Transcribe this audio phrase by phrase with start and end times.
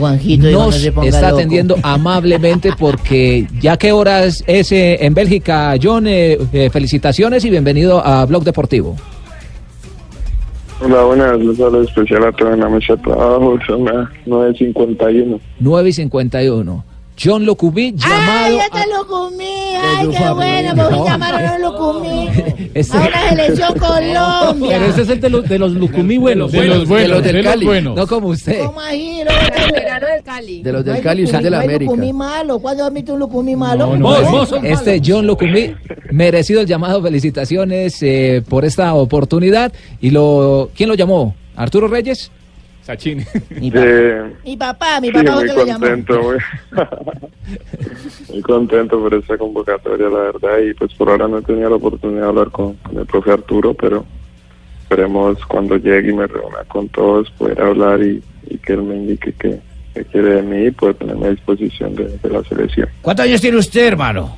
[0.00, 1.38] Juanjito, no nos se ponga está loco.
[1.38, 7.50] atendiendo amablemente porque ya que horas es eh, en Bélgica, John, eh, eh, felicitaciones y
[7.50, 8.94] bienvenido a Blog Deportivo.
[10.80, 15.40] Hola, buenas, les hablo especial a toda la mesa de trabajo, son las 9.51.
[15.58, 15.92] 9
[17.18, 17.32] y 51.
[17.34, 19.44] John Locubí, ¡Ay, llamado ya te a- lo comí!
[19.44, 20.74] ¡Ay, qué bueno!
[20.74, 21.04] Me No.
[21.04, 22.28] llamaron a lo comí.
[22.74, 24.78] Este- A una selección Colombia.
[24.78, 26.52] Pero ese es el de los, de los Lucumí buenos.
[26.52, 27.66] De los buenos, del de los Cali.
[27.66, 27.96] buenos.
[27.96, 28.62] no como usted.
[28.62, 28.72] No,
[29.72, 30.62] verano del Cali.
[30.62, 31.90] De los del Cali, usted lucumí- de la América.
[31.90, 32.58] lucumí malo.
[32.60, 33.86] ¿Cuándo has visto un lucumí malo?
[33.88, 34.30] No, no, Vos, no.
[34.30, 35.74] vos sos Este John Locumí,
[36.12, 39.72] merecido el llamado, felicitaciones eh, por esta oportunidad.
[40.00, 41.34] ¿Y lo quién lo llamó?
[41.56, 42.30] ¿Arturo Reyes?
[42.88, 43.18] Sachin.
[43.60, 46.36] Mi, pa- Eh, mi papá, mi sí, papá fue muy que contento, muy,
[48.30, 51.76] muy contento por esta convocatoria, la verdad, y pues por ahora no he tenido la
[51.76, 54.06] oportunidad de hablar con, con el profe Arturo, pero
[54.84, 58.96] esperemos cuando llegue y me reúna con todos poder hablar y, y que él me
[58.96, 59.60] indique qué
[59.92, 62.88] qué quiere de mí y poder ponerme a disposición de, de la selección.
[63.02, 64.34] ¿Cuántos años tiene usted, hermano?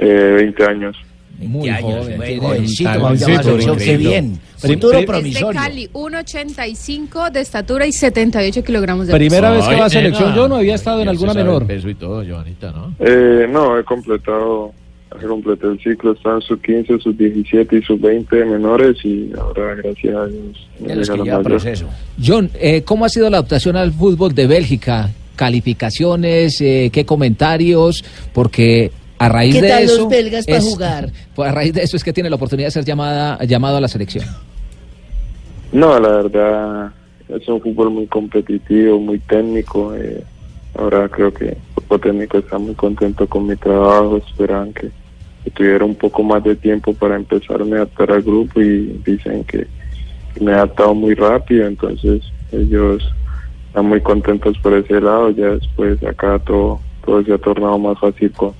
[0.00, 0.96] Eh, 20 años.
[1.38, 2.20] Muy joven.
[2.20, 4.38] Tiene- jovencito, qué bien.
[4.56, 5.60] Futuro prim- Es de promisorio.
[5.60, 10.48] Cali, 1,85 de estatura y 78 kilogramos de Primera vez que va a selección, yo
[10.48, 11.66] no había estado en alguna menor.
[11.66, 12.94] peso y todo, Joanita, ¿no?
[12.98, 14.72] Eh, no, he completado,
[15.20, 19.30] he completado el ciclo, están sub 15, sub 17 y sub 20 de menores y
[19.38, 21.86] ahora gracias a Dios De los que proceso.
[22.24, 25.10] John, eh, ¿cómo ha sido la adaptación al fútbol de Bélgica?
[25.36, 26.60] ¿Calificaciones?
[26.60, 28.04] eh, ¿Qué comentarios?
[28.32, 29.98] Porque a raíz ¿Qué de tal eso...
[29.98, 31.10] los belgas para jugar?
[31.34, 33.80] Pues a raíz de eso es que tiene la oportunidad de ser llamada, llamado a
[33.80, 34.24] la selección.
[35.72, 36.92] No, la verdad
[37.28, 39.94] es un fútbol muy competitivo, muy técnico.
[39.94, 40.22] eh,
[40.78, 44.90] ahora creo que el cuerpo técnico está muy contento con mi trabajo, esperan que,
[45.42, 49.44] que tuviera un poco más de tiempo para empezarme a adaptar al grupo y dicen
[49.44, 49.66] que
[50.40, 53.02] me he adaptado muy rápido, entonces ellos
[53.68, 55.30] están muy contentos por ese lado.
[55.30, 58.52] Ya después acá todo, todo se ha tornado más fácil con,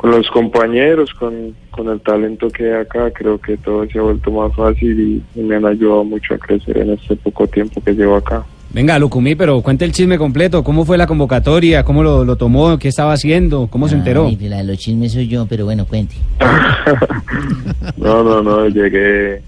[0.00, 4.02] con los compañeros, con, con el talento que hay acá, creo que todo se ha
[4.02, 7.82] vuelto más fácil y, y me han ayudado mucho a crecer en este poco tiempo
[7.82, 8.42] que llevo acá.
[8.72, 10.64] Venga, Lucumí, pero cuente el chisme completo.
[10.64, 11.84] ¿Cómo fue la convocatoria?
[11.84, 12.78] ¿Cómo lo, lo tomó?
[12.78, 13.66] ¿Qué estaba haciendo?
[13.66, 14.24] ¿Cómo se enteró?
[14.24, 16.14] Ay, la de los chismes soy yo, pero bueno, cuente.
[17.98, 19.42] no, no, no, llegué,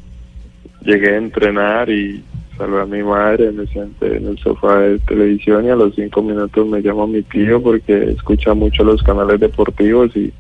[0.84, 2.22] llegué a entrenar y
[2.58, 6.22] salvé a mi madre, me senté en el sofá de televisión y a los cinco
[6.22, 10.30] minutos me llama mi tío porque escucha mucho los canales deportivos y,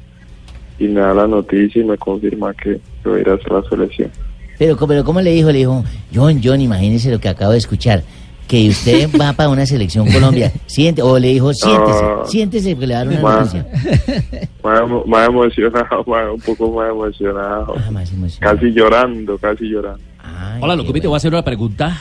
[0.78, 3.50] y me da la noticia y me confirma que que voy a ir a hacer
[3.52, 4.10] la selección.
[4.58, 5.50] Pero, pero ¿cómo le dijo?
[5.50, 5.82] Le dijo,
[6.14, 8.02] John, John, imagínese lo que acabo de escuchar.
[8.46, 10.52] Que usted va para una selección Colombia.
[10.66, 12.26] Siente, o le dijo, siéntese, No.
[12.26, 13.66] siéntese porque le va a dar una Ma- noticia.
[14.62, 17.74] Más, más emocionado, más- un poco más emocionado.
[17.76, 18.56] Ah, más emocionado.
[18.56, 20.00] Casi llorando, casi llorando.
[20.22, 21.16] Ay, Hola, qué Lucumí, te voy a bueno.
[21.16, 21.98] hacer una pregunta.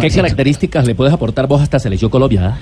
[0.00, 2.56] ¿Qué características le puedes aportar vos a esta selección Colombia?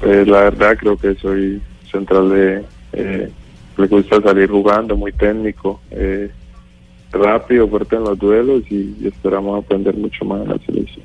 [0.00, 1.60] Pues la verdad creo que soy
[1.90, 2.64] central de...
[2.96, 3.30] Eh,
[3.76, 6.30] le gusta salir jugando, muy técnico, eh,
[7.12, 11.04] rápido, fuerte en los duelos y, y esperamos aprender mucho más en la selección.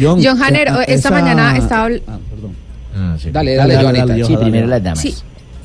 [0.00, 1.86] John Hanner, esta esa- mañana estaba...
[2.06, 2.54] Ah, perdón.
[2.94, 3.30] Ah, sí.
[3.30, 4.06] Dale, Dale, dale, dale, Joanita.
[4.06, 4.76] dale, Sí, Ojalá, primero dale.
[4.76, 5.00] las damas.
[5.00, 5.14] Sí,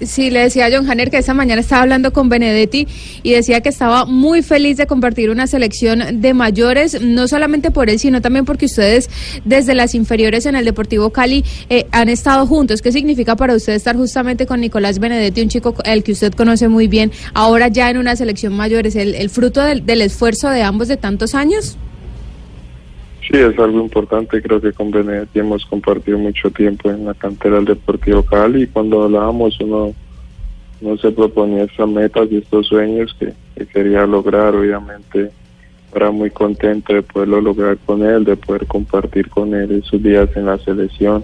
[0.01, 2.87] sí, le decía a John Hanner que esta mañana estaba hablando con Benedetti
[3.23, 7.89] y decía que estaba muy feliz de compartir una selección de mayores, no solamente por
[7.89, 9.09] él, sino también porque ustedes
[9.45, 12.81] desde las inferiores en el Deportivo Cali eh, han estado juntos.
[12.81, 16.67] ¿Qué significa para usted estar justamente con Nicolás Benedetti, un chico el que usted conoce
[16.67, 18.87] muy bien, ahora ya en una selección mayor?
[18.87, 21.77] ¿Es el, el fruto del esfuerzo de ambos de tantos años?
[23.27, 27.55] Sí, es algo importante, creo que con Benedetti hemos compartido mucho tiempo en la cantera
[27.55, 29.93] del Deportivo Cali y cuando hablábamos uno,
[30.81, 35.31] uno se proponía estas metas y estos sueños que, que quería lograr, obviamente
[35.95, 40.29] ahora muy contento de poderlo lograr con él, de poder compartir con él esos días
[40.35, 41.23] en la selección.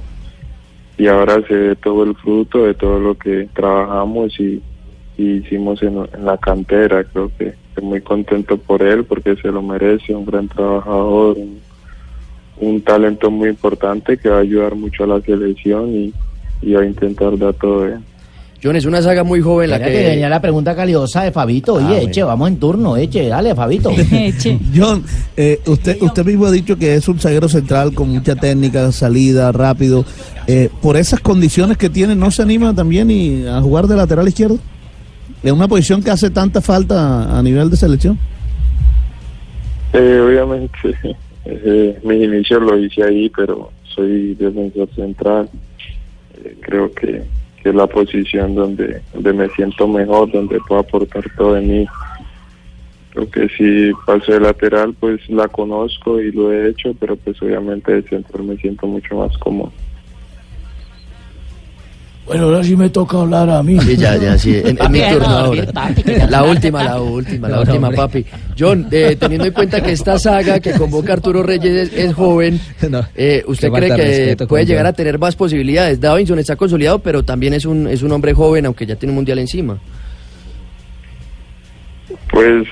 [0.97, 4.61] Y ahora se ve todo el fruto de todo lo que trabajamos y,
[5.17, 9.51] y hicimos en, en la cantera, creo que estoy muy contento por él porque se
[9.51, 11.60] lo merece, un gran trabajador, un,
[12.61, 16.13] un talento muy importante que va a ayudar mucho a la selección y,
[16.61, 17.99] y va a intentar dar todo él.
[18.63, 20.29] John, es una saga muy joven la que venía que...
[20.29, 21.73] la pregunta caliosa de Fabito.
[21.73, 22.07] Oye, Ah, bueno.
[22.09, 23.89] eche, vamos en turno, eche, dale, Fabito.
[24.75, 25.03] John,
[25.35, 29.51] eh, usted, usted mismo ha dicho que es un zaguero central con mucha técnica, salida,
[29.51, 30.05] rápido.
[30.45, 34.27] Eh, por esas condiciones que tiene, ¿no se anima también y a jugar de lateral
[34.27, 34.59] izquierdo?
[35.41, 38.19] En una posición que hace tanta falta a nivel de selección.
[39.93, 40.77] Eh, obviamente,
[41.45, 45.49] mis inicios lo hice ahí, pero soy defensor central.
[46.43, 47.23] Eh, creo que,
[47.63, 51.87] es la posición donde, me siento mejor, donde puedo aportar todo de mí.
[53.11, 57.39] Creo que si paso de lateral, pues la conozco y lo he hecho, pero pues
[57.41, 59.71] obviamente de centro me siento mucho más cómodo.
[62.25, 63.79] Bueno, ahora sí me toca hablar a mí.
[63.79, 64.55] Sí, ya, ya, sí.
[64.63, 65.65] En, en mi turno ahora.
[66.29, 68.25] La última, la última, la última, papi.
[68.57, 72.59] John, eh, teniendo en cuenta que esta saga que convoca Arturo Reyes es, es joven,
[73.15, 75.99] eh, ¿usted cree que puede llegar a tener más posibilidades?
[75.99, 79.15] Davinson está consolidado, pero también es un, es un hombre joven, aunque ya tiene un
[79.15, 79.79] mundial encima.
[82.29, 82.67] Pues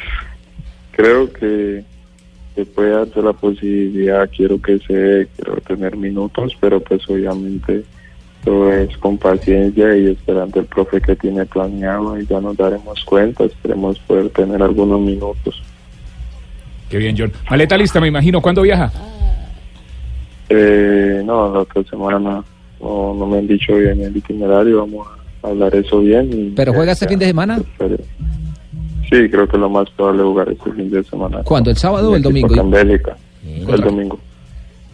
[0.91, 1.83] creo que
[2.55, 7.83] se puede darse la posibilidad, quiero que se quiero tener minutos, pero pues obviamente
[8.43, 13.03] todo es con paciencia y esperando el profe que tiene planeado y ya nos daremos
[13.05, 15.61] cuenta, esperemos poder tener algunos minutos.
[16.89, 17.31] Qué bien, John.
[17.49, 18.41] Maleta lista, me imagino.
[18.41, 18.91] ¿Cuándo viaja?
[20.49, 22.43] Eh, no, la otra semana no,
[22.81, 25.07] no, no me han dicho bien el itinerario, vamos
[25.43, 26.29] a hablar eso bien.
[26.33, 27.59] Y ¿Pero juega este fin de semana?
[29.09, 31.43] Sí, creo que lo más probable es jugar este fin de semana.
[31.43, 31.69] ¿Cuándo?
[31.69, 32.55] ¿El sábado o el domingo?
[32.55, 33.15] en Bélgica.
[33.45, 34.19] El domingo.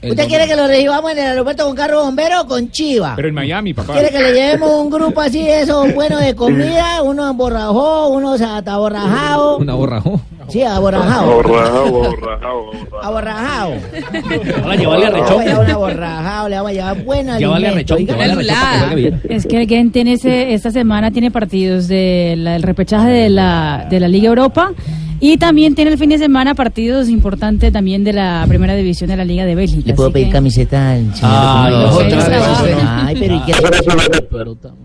[0.09, 3.13] ¿Usted quiere que lo recibamos en el aeropuerto con carro bombero o con chiva?
[3.15, 3.93] Pero en Miami, papá.
[3.93, 7.01] ¿Quiere que le llevemos un grupo así de esos buenos de comida?
[7.01, 9.59] Unos emborrajó, unos ataborrajados.
[9.59, 10.21] Una borrajó.
[10.47, 11.35] Sí, aborrajado.
[11.37, 12.71] Borrajao, borrajao,
[13.01, 13.71] Aborrajado.
[14.63, 18.95] Hola, llevarle Le vamos a llevar un aborrajado, le vamos a llevar buena que juegue
[18.95, 19.21] bien.
[19.27, 24.07] Es que tiene ese, esta semana tiene partidos del del repechaje de la, de la
[24.07, 24.71] Liga Europa
[25.19, 29.17] y también tiene el fin de semana partidos importantes también de la primera división de
[29.17, 29.83] la Liga de Bélgica.
[29.87, 31.71] ¿Le puedo pedir que- camiseta al señor?
[31.71, 32.63] No, Otra vez.
[32.63, 32.77] vez.
[32.85, 33.53] Ay, pero ¿y qué?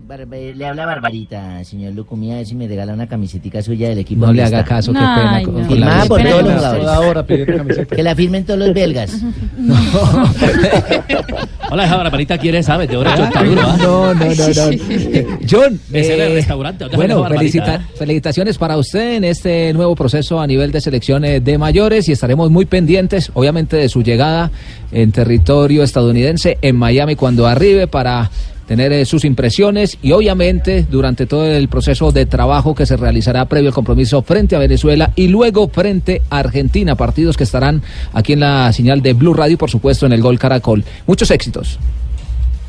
[0.07, 3.99] Barba- Le habla Barbarita, señor Lucumí, a ver si me regala una camisetica suya del
[3.99, 4.25] equipo.
[4.25, 5.41] No le haga caso, qué pena.
[5.43, 5.67] Con- no.
[5.67, 7.87] Firmada por todos los jugadores.
[7.89, 9.21] Que la firmen todos los belgas.
[11.73, 12.89] Hola, esa barbarita quiere, ¿sabes?
[12.89, 13.77] De oro está duro, ¿ah?
[13.81, 15.37] No, no, no, no.
[15.49, 20.47] John, Mesera eh, restaurante, bueno, felicita- barbarita, felicitaciones para usted en este nuevo proceso a
[20.47, 24.51] nivel de selecciones de mayores y estaremos muy pendientes, obviamente, de su llegada
[24.91, 28.29] en territorio estadounidense, en Miami, cuando arribe para
[28.71, 33.43] tener eh, sus impresiones y obviamente durante todo el proceso de trabajo que se realizará
[33.43, 37.81] previo al compromiso frente a Venezuela y luego frente a Argentina, partidos que estarán
[38.13, 40.85] aquí en la señal de Blue Radio por supuesto en el Gol Caracol.
[41.05, 41.79] Muchos éxitos.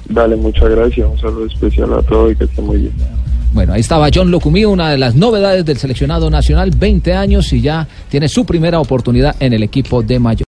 [0.08, 2.92] Dale, muchas gracias, un saludo especial a todos y que estén muy bien.
[3.52, 7.60] Bueno, ahí estaba John Locumí, una de las novedades del seleccionado nacional, 20 años y
[7.60, 10.40] ya tiene su primera oportunidad en el equipo de mayor.